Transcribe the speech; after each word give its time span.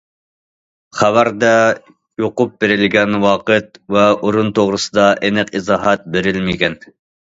خەۋەردە 1.01 1.51
يۇقۇپ 2.23 2.55
بېرىلگەن 2.63 3.19
ۋاقىت 3.27 3.79
ۋە 3.97 4.07
ئورۇن 4.15 4.53
توغرىسىدا 4.61 5.07
ئېنىق 5.29 5.53
ئىزاھات 5.61 6.09
بېرىلمىگەن. 6.17 6.79